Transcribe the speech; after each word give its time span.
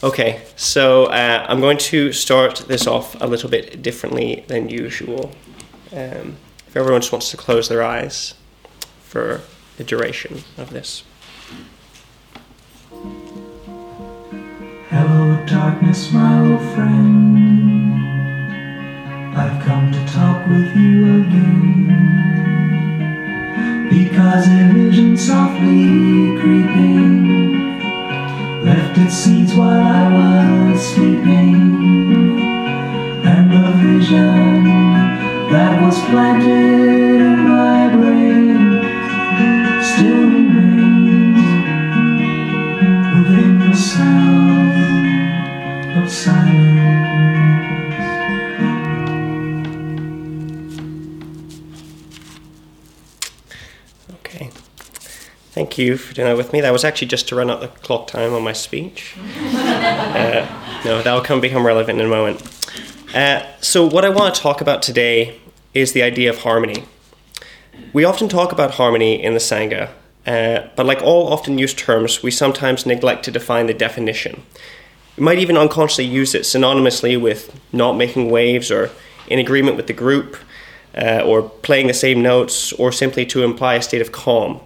Okay, 0.00 0.42
so 0.54 1.06
uh, 1.06 1.44
I'm 1.48 1.60
going 1.60 1.78
to 1.78 2.12
start 2.12 2.58
this 2.68 2.86
off 2.86 3.20
a 3.20 3.26
little 3.26 3.50
bit 3.50 3.82
differently 3.82 4.44
than 4.46 4.68
usual. 4.68 5.32
Um, 5.90 6.36
if 6.68 6.76
everyone 6.76 7.00
just 7.00 7.10
wants 7.10 7.32
to 7.32 7.36
close 7.36 7.68
their 7.68 7.82
eyes 7.82 8.34
for 9.00 9.40
the 9.76 9.82
duration 9.82 10.44
of 10.56 10.70
this. 10.70 11.02
Hello, 14.88 15.44
darkness, 15.46 16.12
my 16.12 16.48
old 16.48 16.60
friend. 16.74 17.36
I've 19.36 19.64
come 19.64 19.90
to 19.90 20.06
talk 20.12 20.46
with 20.46 20.76
you 20.76 21.22
again. 21.22 21.88
Because 23.90 24.46
a 24.46 24.72
vision 24.72 25.16
softly 25.16 26.38
creeping 26.40 26.87
Okay. 54.40 54.50
Thank 55.50 55.78
you 55.78 55.96
for 55.96 56.14
doing 56.14 56.28
that 56.28 56.36
with 56.36 56.52
me. 56.52 56.60
That 56.60 56.72
was 56.72 56.84
actually 56.84 57.08
just 57.08 57.26
to 57.28 57.34
run 57.34 57.50
out 57.50 57.60
the 57.60 57.66
clock 57.66 58.06
time 58.06 58.32
on 58.32 58.44
my 58.44 58.52
speech. 58.52 59.16
uh, 59.36 60.80
no, 60.84 61.02
that'll 61.02 61.22
come 61.22 61.40
become 61.40 61.66
relevant 61.66 61.98
in 61.98 62.06
a 62.06 62.08
moment. 62.08 62.40
Uh, 63.12 63.44
so, 63.60 63.84
what 63.84 64.04
I 64.04 64.10
want 64.10 64.32
to 64.32 64.40
talk 64.40 64.60
about 64.60 64.80
today 64.80 65.40
is 65.74 65.92
the 65.92 66.02
idea 66.02 66.30
of 66.30 66.38
harmony. 66.42 66.84
We 67.92 68.04
often 68.04 68.28
talk 68.28 68.52
about 68.52 68.74
harmony 68.74 69.20
in 69.20 69.32
the 69.32 69.40
Sangha, 69.40 69.90
uh, 70.24 70.68
but 70.76 70.86
like 70.86 71.02
all 71.02 71.32
often 71.32 71.58
used 71.58 71.76
terms, 71.76 72.22
we 72.22 72.30
sometimes 72.30 72.86
neglect 72.86 73.24
to 73.24 73.32
define 73.32 73.66
the 73.66 73.74
definition. 73.74 74.42
We 75.16 75.24
might 75.24 75.38
even 75.38 75.56
unconsciously 75.56 76.04
use 76.04 76.32
it 76.36 76.42
synonymously 76.42 77.20
with 77.20 77.58
not 77.72 77.94
making 77.96 78.30
waves 78.30 78.70
or 78.70 78.90
in 79.26 79.40
agreement 79.40 79.76
with 79.76 79.88
the 79.88 79.92
group, 79.92 80.36
uh, 80.96 81.22
or 81.24 81.42
playing 81.42 81.86
the 81.86 81.94
same 81.94 82.22
notes, 82.22 82.72
or 82.74 82.92
simply 82.92 83.26
to 83.26 83.44
imply 83.44 83.74
a 83.74 83.82
state 83.82 84.00
of 84.00 84.12
calm. 84.12 84.60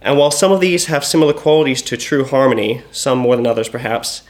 And 0.00 0.16
while 0.16 0.30
some 0.30 0.52
of 0.52 0.60
these 0.60 0.86
have 0.86 1.04
similar 1.04 1.32
qualities 1.32 1.82
to 1.82 1.96
true 1.96 2.24
harmony, 2.24 2.82
some 2.92 3.18
more 3.18 3.36
than 3.36 3.46
others 3.46 3.68
perhaps, 3.68 4.22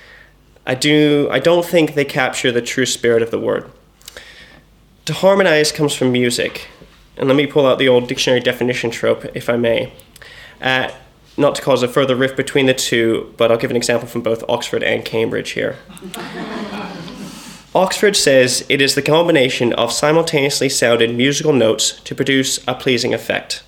I 0.66 0.74
do 0.74 1.28
I 1.30 1.39
don't 1.39 1.64
think 1.64 1.94
they 1.94 2.05
capture 2.05 2.52
the 2.52 2.62
true 2.62 2.86
spirit 2.86 3.22
of 3.22 3.30
the 3.30 3.39
word. 3.39 3.70
To 5.06 5.14
harmonize 5.14 5.72
comes 5.72 5.94
from 5.94 6.12
music, 6.12 6.69
and 7.16 7.28
let 7.28 7.36
me 7.36 7.46
pull 7.46 7.66
out 7.66 7.78
the 7.78 7.89
old 7.89 8.08
dictionary 8.08 8.41
definition 8.41 8.91
trope, 8.91 9.24
if 9.34 9.48
I 9.48 9.56
may. 9.56 9.92
Uh, 10.61 10.91
not 11.39 11.55
to 11.55 11.62
cause 11.62 11.83
a 11.83 11.89
further 11.89 12.16
rift 12.16 12.36
between 12.36 12.66
the 12.66 12.74
two, 12.74 13.33
but 13.36 13.50
I'll 13.50 13.58
give 13.58 13.70
an 13.70 13.77
example 13.77 14.08
from 14.08 14.22
both 14.22 14.42
Oxford 14.48 14.83
and 14.83 15.05
Cambridge 15.05 15.50
here. 15.50 15.77
Oxford 17.74 18.16
says 18.16 18.64
it 18.70 18.80
is 18.80 18.94
the 18.94 19.02
combination 19.02 19.74
of 19.74 19.92
simultaneously 19.92 20.70
sounded 20.70 21.14
musical 21.14 21.52
notes 21.52 22.00
to 22.00 22.14
produce 22.14 22.66
a 22.66 22.74
pleasing 22.74 23.12
effect. 23.12 23.62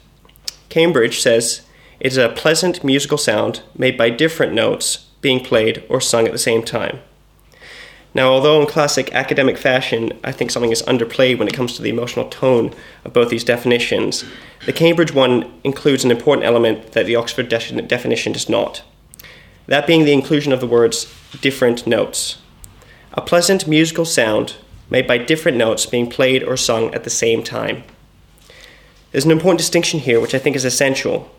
Cambridge 0.70 1.20
says 1.20 1.60
it 2.00 2.06
is 2.06 2.16
a 2.16 2.30
pleasant 2.30 2.82
musical 2.82 3.18
sound 3.18 3.60
made 3.76 3.98
by 3.98 4.08
different 4.08 4.54
notes 4.54 5.08
being 5.20 5.44
played 5.44 5.84
or 5.90 6.00
sung 6.00 6.24
at 6.24 6.32
the 6.32 6.38
same 6.38 6.62
time. 6.62 7.00
Now, 8.14 8.30
although 8.32 8.60
in 8.60 8.66
classic 8.66 9.14
academic 9.14 9.58
fashion, 9.58 10.18
I 10.24 10.32
think 10.32 10.50
something 10.50 10.72
is 10.72 10.82
underplayed 10.82 11.38
when 11.38 11.46
it 11.46 11.54
comes 11.54 11.76
to 11.76 11.82
the 11.82 11.90
emotional 11.90 12.28
tone 12.28 12.74
of 13.04 13.12
both 13.12 13.28
these 13.28 13.44
definitions, 13.44 14.24
the 14.64 14.72
Cambridge 14.72 15.12
one 15.12 15.60
includes 15.62 16.04
an 16.04 16.10
important 16.10 16.46
element 16.46 16.92
that 16.92 17.04
the 17.04 17.16
Oxford 17.16 17.50
de- 17.50 17.82
definition 17.82 18.32
does 18.32 18.48
not. 18.48 18.82
That 19.66 19.86
being 19.86 20.06
the 20.06 20.14
inclusion 20.14 20.54
of 20.54 20.60
the 20.60 20.66
words 20.66 21.12
different 21.40 21.86
notes. 21.86 22.38
A 23.14 23.20
pleasant 23.20 23.66
musical 23.66 24.04
sound 24.04 24.56
made 24.88 25.06
by 25.06 25.18
different 25.18 25.58
notes 25.58 25.86
being 25.86 26.10
played 26.10 26.42
or 26.42 26.56
sung 26.56 26.94
at 26.94 27.04
the 27.04 27.10
same 27.10 27.42
time. 27.42 27.84
There's 29.12 29.24
an 29.24 29.30
important 29.30 29.58
distinction 29.58 30.00
here 30.00 30.20
which 30.20 30.34
I 30.34 30.38
think 30.38 30.56
is 30.56 30.64
essential 30.64 31.30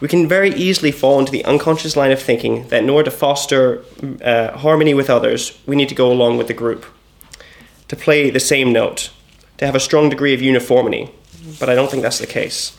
we 0.00 0.08
can 0.08 0.28
very 0.28 0.50
easily 0.54 0.92
fall 0.92 1.18
into 1.18 1.32
the 1.32 1.44
unconscious 1.44 1.96
line 1.96 2.12
of 2.12 2.22
thinking 2.22 2.68
that 2.68 2.82
in 2.82 2.90
order 2.90 3.10
to 3.10 3.16
foster 3.16 3.84
uh, 4.22 4.56
harmony 4.58 4.94
with 4.94 5.10
others, 5.10 5.58
we 5.66 5.74
need 5.74 5.88
to 5.88 5.94
go 5.94 6.12
along 6.12 6.38
with 6.38 6.46
the 6.46 6.54
group, 6.54 6.86
to 7.88 7.96
play 7.96 8.30
the 8.30 8.40
same 8.40 8.72
note, 8.72 9.10
to 9.56 9.66
have 9.66 9.74
a 9.74 9.80
strong 9.80 10.08
degree 10.08 10.34
of 10.34 10.42
uniformity. 10.42 11.10
But 11.58 11.68
I 11.68 11.74
don't 11.74 11.90
think 11.90 12.02
that's 12.02 12.18
the 12.18 12.26
case. 12.26 12.76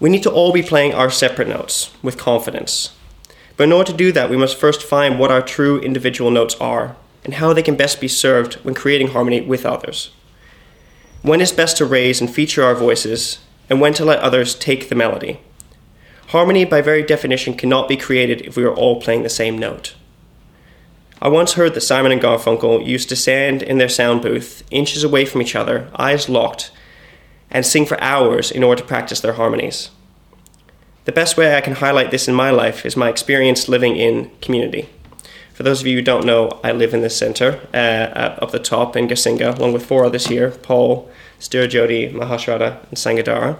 We 0.00 0.10
need 0.10 0.22
to 0.22 0.30
all 0.30 0.52
be 0.52 0.62
playing 0.62 0.94
our 0.94 1.10
separate 1.10 1.48
notes 1.48 1.90
with 2.02 2.16
confidence. 2.16 2.95
But 3.56 3.64
in 3.64 3.72
order 3.72 3.90
to 3.92 3.96
do 3.96 4.12
that, 4.12 4.30
we 4.30 4.36
must 4.36 4.56
first 4.56 4.82
find 4.82 5.18
what 5.18 5.30
our 5.30 5.42
true 5.42 5.80
individual 5.80 6.30
notes 6.30 6.54
are 6.56 6.96
and 7.24 7.34
how 7.34 7.52
they 7.52 7.62
can 7.62 7.76
best 7.76 8.00
be 8.00 8.08
served 8.08 8.54
when 8.56 8.74
creating 8.74 9.08
harmony 9.08 9.40
with 9.40 9.66
others. 9.66 10.10
When 11.22 11.40
is 11.40 11.52
best 11.52 11.76
to 11.78 11.86
raise 11.86 12.20
and 12.20 12.32
feature 12.32 12.62
our 12.62 12.74
voices 12.74 13.38
and 13.68 13.80
when 13.80 13.94
to 13.94 14.04
let 14.04 14.20
others 14.20 14.54
take 14.54 14.88
the 14.88 14.94
melody. 14.94 15.40
Harmony, 16.28 16.64
by 16.64 16.80
very 16.80 17.02
definition, 17.02 17.54
cannot 17.54 17.88
be 17.88 17.96
created 17.96 18.42
if 18.42 18.56
we 18.56 18.64
are 18.64 18.74
all 18.74 19.00
playing 19.00 19.22
the 19.22 19.28
same 19.28 19.58
note. 19.58 19.94
I 21.20 21.28
once 21.28 21.54
heard 21.54 21.74
that 21.74 21.80
Simon 21.80 22.12
and 22.12 22.20
Garfunkel 22.20 22.86
used 22.86 23.08
to 23.08 23.16
stand 23.16 23.62
in 23.62 23.78
their 23.78 23.88
sound 23.88 24.22
booth, 24.22 24.62
inches 24.70 25.02
away 25.02 25.24
from 25.24 25.40
each 25.40 25.56
other, 25.56 25.90
eyes 25.96 26.28
locked, 26.28 26.70
and 27.50 27.64
sing 27.64 27.86
for 27.86 28.00
hours 28.00 28.50
in 28.50 28.62
order 28.62 28.82
to 28.82 28.86
practice 28.86 29.20
their 29.20 29.32
harmonies. 29.32 29.90
The 31.06 31.12
best 31.12 31.36
way 31.36 31.56
I 31.56 31.60
can 31.60 31.74
highlight 31.74 32.10
this 32.10 32.26
in 32.26 32.34
my 32.34 32.50
life 32.50 32.84
is 32.84 32.96
my 32.96 33.08
experience 33.08 33.68
living 33.68 33.96
in 33.96 34.28
community. 34.42 34.88
For 35.54 35.62
those 35.62 35.80
of 35.80 35.86
you 35.86 35.96
who 35.96 36.02
don't 36.02 36.26
know, 36.26 36.60
I 36.64 36.72
live 36.72 36.92
in 36.92 37.02
the 37.02 37.08
center, 37.08 37.60
uh, 37.72 38.42
up 38.42 38.50
the 38.50 38.58
top 38.58 38.96
in 38.96 39.06
Gasinga, 39.06 39.56
along 39.56 39.72
with 39.72 39.86
four 39.86 40.04
others 40.04 40.26
here 40.26 40.50
Paul, 40.50 41.08
Stirajodi, 41.38 42.12
Mahasrada, 42.12 42.82
and 42.88 42.96
Sangadara. 42.96 43.56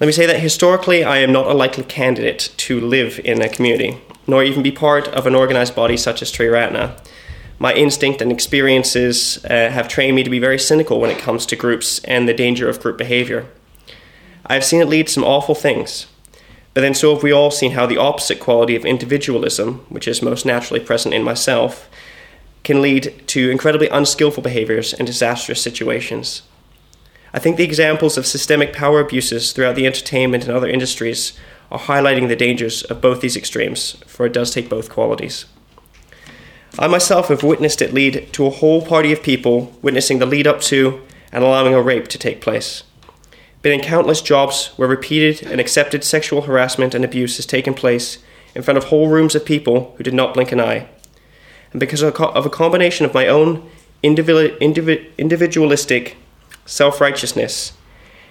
Let 0.00 0.06
me 0.08 0.12
say 0.12 0.26
that 0.26 0.40
historically, 0.40 1.04
I 1.04 1.18
am 1.18 1.30
not 1.30 1.46
a 1.46 1.54
likely 1.54 1.84
candidate 1.84 2.52
to 2.56 2.80
live 2.80 3.20
in 3.24 3.40
a 3.40 3.48
community, 3.48 3.96
nor 4.26 4.42
even 4.42 4.64
be 4.64 4.72
part 4.72 5.06
of 5.06 5.28
an 5.28 5.36
organized 5.36 5.76
body 5.76 5.96
such 5.96 6.22
as 6.22 6.32
Triratna. 6.32 6.98
My 7.60 7.72
instinct 7.72 8.20
and 8.20 8.32
experiences 8.32 9.44
uh, 9.44 9.70
have 9.70 9.86
trained 9.86 10.16
me 10.16 10.24
to 10.24 10.30
be 10.30 10.40
very 10.40 10.58
cynical 10.58 10.98
when 11.00 11.10
it 11.10 11.18
comes 11.18 11.46
to 11.46 11.54
groups 11.54 12.00
and 12.00 12.28
the 12.28 12.34
danger 12.34 12.68
of 12.68 12.80
group 12.80 12.98
behavior. 12.98 13.46
I 14.44 14.54
have 14.54 14.64
seen 14.64 14.80
it 14.80 14.88
lead 14.88 15.06
to 15.06 15.12
some 15.12 15.24
awful 15.24 15.54
things, 15.54 16.08
but 16.76 16.82
then 16.82 16.92
so 16.92 17.14
have 17.14 17.22
we 17.22 17.32
all 17.32 17.50
seen 17.50 17.72
how 17.72 17.86
the 17.86 17.96
opposite 17.96 18.38
quality 18.38 18.76
of 18.76 18.84
individualism, 18.84 19.86
which 19.88 20.06
is 20.06 20.20
most 20.20 20.44
naturally 20.44 20.78
present 20.78 21.14
in 21.14 21.22
myself, 21.22 21.88
can 22.64 22.82
lead 22.82 23.22
to 23.28 23.48
incredibly 23.48 23.88
unskillful 23.88 24.42
behaviors 24.42 24.92
and 24.92 25.06
disastrous 25.06 25.62
situations. 25.62 26.42
I 27.32 27.38
think 27.38 27.56
the 27.56 27.64
examples 27.64 28.18
of 28.18 28.26
systemic 28.26 28.74
power 28.74 29.00
abuses 29.00 29.52
throughout 29.52 29.74
the 29.74 29.86
entertainment 29.86 30.44
and 30.44 30.52
other 30.52 30.68
industries 30.68 31.32
are 31.70 31.78
highlighting 31.78 32.28
the 32.28 32.36
dangers 32.36 32.82
of 32.82 33.00
both 33.00 33.22
these 33.22 33.38
extremes, 33.38 33.92
for 34.06 34.26
it 34.26 34.34
does 34.34 34.50
take 34.50 34.68
both 34.68 34.90
qualities. 34.90 35.46
I 36.78 36.88
myself 36.88 37.28
have 37.28 37.42
witnessed 37.42 37.80
it 37.80 37.94
lead 37.94 38.30
to 38.34 38.44
a 38.44 38.50
whole 38.50 38.84
party 38.84 39.12
of 39.12 39.22
people 39.22 39.72
witnessing 39.80 40.18
the 40.18 40.26
lead 40.26 40.46
up 40.46 40.60
to 40.60 41.00
and 41.32 41.42
allowing 41.42 41.72
a 41.72 41.80
rape 41.80 42.08
to 42.08 42.18
take 42.18 42.42
place. 42.42 42.82
Been 43.66 43.80
in 43.80 43.84
countless 43.84 44.22
jobs 44.22 44.68
where 44.76 44.86
repeated 44.86 45.42
and 45.50 45.60
accepted 45.60 46.04
sexual 46.04 46.42
harassment 46.42 46.94
and 46.94 47.04
abuse 47.04 47.34
has 47.34 47.46
taken 47.46 47.74
place 47.74 48.18
in 48.54 48.62
front 48.62 48.78
of 48.78 48.84
whole 48.84 49.08
rooms 49.08 49.34
of 49.34 49.44
people 49.44 49.92
who 49.96 50.04
did 50.04 50.14
not 50.14 50.34
blink 50.34 50.52
an 50.52 50.60
eye 50.60 50.86
and 51.72 51.80
because 51.80 52.00
of 52.00 52.46
a 52.46 52.48
combination 52.48 53.04
of 53.04 53.12
my 53.12 53.26
own 53.26 53.68
individualistic 54.04 56.16
self 56.64 57.00
righteousness 57.00 57.72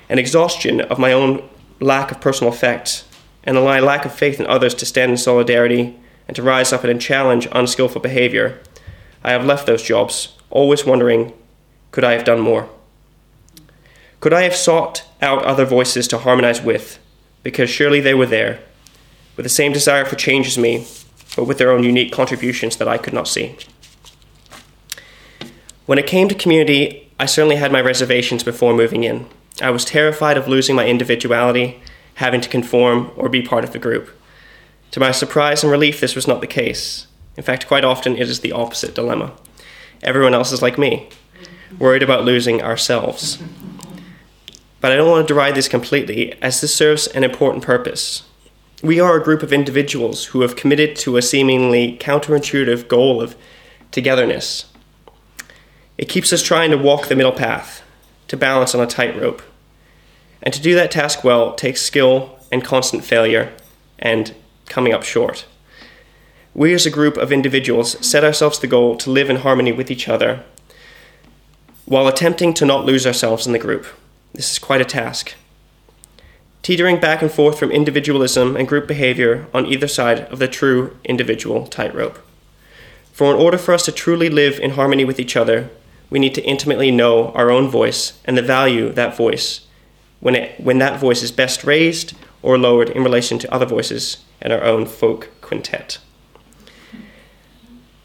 and 0.07 0.21
exhaustion 0.21 0.79
of 0.79 0.99
my 0.99 1.11
own 1.11 1.43
lack 1.81 2.11
of 2.11 2.21
personal 2.21 2.53
effect, 2.53 3.03
and 3.43 3.57
my 3.57 3.81
lack 3.81 4.05
of 4.05 4.13
faith 4.13 4.39
in 4.39 4.47
others 4.47 4.73
to 4.75 4.85
stand 4.85 5.11
in 5.11 5.17
solidarity 5.17 5.99
and 6.29 6.37
to 6.37 6.43
rise 6.43 6.71
up 6.71 6.85
and 6.85 7.01
challenge 7.01 7.45
unskillful 7.51 7.99
behavior, 7.99 8.61
I 9.21 9.33
have 9.33 9.43
left 9.43 9.67
those 9.67 9.83
jobs, 9.83 10.29
always 10.49 10.85
wondering 10.85 11.33
could 11.91 12.05
I 12.05 12.13
have 12.13 12.23
done 12.23 12.39
more? 12.39 12.69
Could 14.21 14.33
I 14.33 14.43
have 14.43 14.55
sought 14.55 15.03
out 15.21 15.43
other 15.45 15.65
voices 15.65 16.07
to 16.09 16.17
harmonize 16.17 16.61
with, 16.61 16.99
because 17.43 17.69
surely 17.69 17.99
they 17.99 18.13
were 18.13 18.25
there, 18.25 18.59
with 19.35 19.45
the 19.45 19.49
same 19.49 19.73
desire 19.73 20.05
for 20.05 20.15
change 20.15 20.47
as 20.47 20.57
me, 20.57 20.85
but 21.35 21.45
with 21.45 21.57
their 21.57 21.71
own 21.71 21.83
unique 21.83 22.11
contributions 22.11 22.77
that 22.77 22.87
I 22.87 22.97
could 22.97 23.13
not 23.13 23.27
see. 23.27 23.57
When 25.85 25.99
it 25.99 26.07
came 26.07 26.27
to 26.29 26.35
community, 26.35 27.11
I 27.19 27.25
certainly 27.25 27.57
had 27.57 27.71
my 27.71 27.81
reservations 27.81 28.43
before 28.43 28.73
moving 28.73 29.03
in. 29.03 29.27
I 29.61 29.69
was 29.69 29.85
terrified 29.85 30.37
of 30.37 30.47
losing 30.47 30.75
my 30.75 30.87
individuality, 30.87 31.81
having 32.15 32.41
to 32.41 32.49
conform 32.49 33.11
or 33.15 33.29
be 33.29 33.41
part 33.41 33.63
of 33.63 33.71
the 33.71 33.79
group. 33.79 34.09
To 34.91 34.99
my 34.99 35.11
surprise 35.11 35.63
and 35.63 35.71
relief, 35.71 35.99
this 35.99 36.15
was 36.15 36.27
not 36.27 36.41
the 36.41 36.47
case. 36.47 37.07
In 37.37 37.43
fact, 37.43 37.67
quite 37.67 37.83
often 37.83 38.17
it 38.17 38.29
is 38.29 38.39
the 38.39 38.51
opposite 38.51 38.95
dilemma. 38.95 39.33
Everyone 40.01 40.33
else 40.33 40.51
is 40.51 40.61
like 40.61 40.77
me, 40.77 41.09
worried 41.77 42.03
about 42.03 42.25
losing 42.25 42.61
ourselves. 42.61 43.41
But 44.81 44.91
I 44.91 44.95
don't 44.95 45.09
want 45.09 45.27
to 45.27 45.33
deride 45.33 45.55
this 45.55 45.67
completely, 45.67 46.33
as 46.41 46.61
this 46.61 46.75
serves 46.75 47.07
an 47.07 47.23
important 47.23 47.63
purpose. 47.63 48.23
We 48.83 48.99
are 48.99 49.15
a 49.15 49.23
group 49.23 49.41
of 49.41 49.53
individuals 49.53 50.25
who 50.25 50.41
have 50.41 50.55
committed 50.55 50.95
to 50.97 51.17
a 51.17 51.21
seemingly 51.21 51.97
counterintuitive 51.97 52.87
goal 52.87 53.21
of 53.21 53.35
togetherness. 53.91 54.65
It 55.97 56.09
keeps 56.09 56.33
us 56.33 56.43
trying 56.43 56.71
to 56.71 56.77
walk 56.77 57.07
the 57.07 57.15
middle 57.15 57.31
path, 57.31 57.81
to 58.27 58.37
balance 58.37 58.75
on 58.75 58.81
a 58.81 58.87
tightrope. 58.87 59.41
And 60.43 60.53
to 60.53 60.61
do 60.61 60.75
that 60.75 60.91
task 60.91 61.23
well 61.23 61.55
takes 61.55 61.81
skill 61.81 62.37
and 62.51 62.63
constant 62.63 63.03
failure 63.03 63.53
and 63.97 64.35
coming 64.67 64.93
up 64.93 65.03
short. 65.03 65.45
We 66.53 66.73
as 66.73 66.85
a 66.85 66.91
group 66.91 67.17
of 67.17 67.31
individuals 67.31 68.05
set 68.05 68.23
ourselves 68.23 68.59
the 68.59 68.67
goal 68.67 68.97
to 68.97 69.09
live 69.09 69.29
in 69.29 69.37
harmony 69.37 69.71
with 69.71 69.89
each 69.89 70.07
other 70.07 70.43
while 71.85 72.07
attempting 72.07 72.53
to 72.55 72.65
not 72.65 72.85
lose 72.85 73.05
ourselves 73.05 73.45
in 73.45 73.53
the 73.53 73.59
group. 73.59 73.85
This 74.35 74.51
is 74.51 74.59
quite 74.59 74.81
a 74.81 74.85
task. 74.85 75.33
Teetering 76.61 76.99
back 76.99 77.21
and 77.21 77.31
forth 77.31 77.57
from 77.57 77.71
individualism 77.71 78.57
and 78.57 78.67
group 78.67 78.85
behavior 78.85 79.47
on 79.53 79.65
either 79.65 79.87
side 79.87 80.21
of 80.31 80.39
the 80.39 80.47
true 80.49 80.97
individual 81.05 81.67
tightrope. 81.67 82.19
For 83.13 83.33
in 83.33 83.41
order 83.41 83.57
for 83.57 83.73
us 83.73 83.85
to 83.85 83.93
truly 83.93 84.29
live 84.29 84.59
in 84.59 84.71
harmony 84.71 85.05
with 85.05 85.21
each 85.21 85.37
other, 85.37 85.69
we 86.09 86.19
need 86.19 86.35
to 86.35 86.43
intimately 86.43 86.91
know 86.91 87.31
our 87.31 87.49
own 87.49 87.69
voice 87.69 88.19
and 88.25 88.37
the 88.37 88.41
value 88.41 88.91
that 88.91 89.15
voice 89.15 89.67
when, 90.19 90.35
it, 90.35 90.59
when 90.59 90.79
that 90.79 90.99
voice 90.99 91.23
is 91.23 91.31
best 91.31 91.63
raised 91.63 92.13
or 92.41 92.57
lowered 92.57 92.89
in 92.89 93.03
relation 93.03 93.39
to 93.39 93.53
other 93.53 93.65
voices 93.65 94.17
in 94.41 94.51
our 94.51 94.63
own 94.63 94.85
folk 94.85 95.29
quintet. 95.39 95.99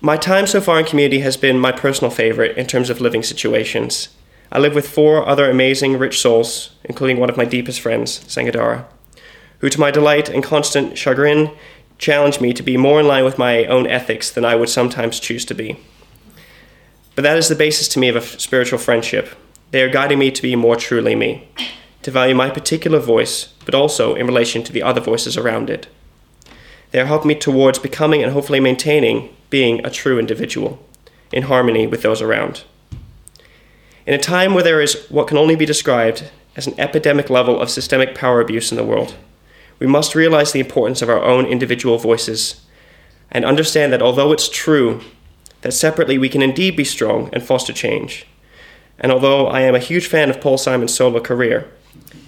My 0.00 0.17
time 0.17 0.47
so 0.47 0.61
far 0.61 0.79
in 0.79 0.87
community 0.87 1.21
has 1.21 1.37
been 1.37 1.59
my 1.59 1.73
personal 1.73 2.11
favorite 2.11 2.56
in 2.56 2.69
terms 2.69 2.88
of 2.88 3.00
living 3.00 3.25
situations. 3.25 4.11
I 4.52 4.58
live 4.58 4.75
with 4.75 4.88
four 4.88 5.26
other 5.29 5.49
amazing, 5.49 5.97
rich 5.97 6.20
souls, 6.20 6.70
including 6.85 7.20
one 7.20 7.31
of 7.31 7.37
my 7.37 7.44
deepest 7.44 7.81
friends, 7.81 8.19
Sangadara, 8.25 8.85
who, 9.61 9.69
to 9.69 9.79
my 9.79 9.91
delight 9.91 10.29
and 10.29 10.43
constant 10.43 10.99
chagrin, 10.99 11.52
challenge 11.99 12.41
me 12.41 12.52
to 12.55 12.62
be 12.62 12.76
more 12.76 12.99
in 12.99 13.06
line 13.06 13.25
with 13.25 13.38
my 13.38 13.64
own 13.67 13.87
ethics 13.87 14.31
than 14.31 14.44
I 14.44 14.56
would 14.56 14.69
sometimes 14.69 15.20
choose 15.20 15.44
to 15.44 15.55
be. 15.55 15.79
But 17.14 17.23
that 17.23 17.38
is 17.38 17.49
the 17.49 17.55
basis 17.55 17.87
to 17.88 17.99
me 17.99 18.08
of 18.08 18.17
a 18.17 18.23
spiritual 18.23 18.79
friendship. 18.79 19.29
They 19.70 19.82
are 19.82 19.88
guiding 19.88 20.19
me 20.19 20.31
to 20.31 20.43
be 20.43 20.56
more 20.56 20.76
truly 20.76 21.14
me, 21.14 21.49
to 22.02 22.11
value 22.11 22.35
my 22.35 22.50
particular 22.50 22.99
voice, 22.99 23.52
but 23.64 23.75
also 23.75 24.14
in 24.14 24.26
relation 24.26 24.64
to 24.64 24.73
the 24.73 24.82
other 24.82 25.00
voices 25.00 25.37
around 25.37 25.70
it. 25.70 25.87
They 26.91 27.00
are 27.00 27.06
helping 27.06 27.29
me 27.29 27.35
towards 27.37 27.79
becoming 27.79 28.23
and 28.23 28.32
hopefully 28.32 28.58
maintaining 28.58 29.32
being 29.49 29.85
a 29.85 29.91
true 29.91 30.19
individual, 30.19 30.85
in 31.31 31.44
harmony 31.44 31.87
with 31.87 32.02
those 32.02 32.20
around. 32.20 32.64
In 34.06 34.14
a 34.14 34.19
time 34.19 34.55
where 34.55 34.62
there 34.62 34.81
is 34.81 35.06
what 35.08 35.29
can 35.29 35.37
only 35.37 35.56
be 35.56 35.67
described 35.67 36.31
as 36.56 36.67
an 36.67 36.79
epidemic 36.79 37.31
level 37.31 37.61
of 37.61 37.70
systemic 37.70 38.14
power 38.14 38.41
abuse 38.41 38.70
in 38.70 38.76
the 38.76 38.85
world, 38.85 39.14
we 39.79 39.87
must 39.87 40.14
realize 40.14 40.52
the 40.52 40.61
importance 40.61 41.02
of 41.02 41.08
our 41.08 41.23
own 41.23 41.47
individual 41.47 41.99
voices 41.99 42.62
and 43.31 43.44
understand 43.44 43.93
that 43.93 44.02
although 44.02 44.32
it's 44.32 44.49
true 44.49 45.00
that 45.62 45.73
separately 45.73 46.19
we 46.19 46.29
can 46.29 46.43
indeed 46.43 46.76
be 46.76 46.85
strong 46.85 47.31
and 47.32 47.43
foster 47.43 47.73
change, 47.73 48.26
and 48.99 49.11
although 49.12 49.47
I 49.47 49.62
am 49.62 49.75
a 49.75 49.79
huge 49.79 50.06
fan 50.06 50.31
of 50.31 50.41
Paul 50.41 50.58
Simon's 50.58 50.94
solo 50.94 51.20
career, 51.20 51.70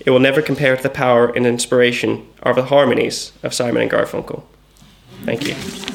it 0.04 0.10
will 0.10 0.20
never 0.20 0.42
compare 0.42 0.76
to 0.76 0.82
the 0.82 0.90
power 0.90 1.28
and 1.28 1.46
inspiration 1.46 2.26
of 2.42 2.56
the 2.56 2.64
harmonies 2.64 3.32
of 3.42 3.54
Simon 3.54 3.82
and 3.82 3.90
Garfunkel. 3.90 4.42
Thank 5.24 5.46
you. 5.46 5.91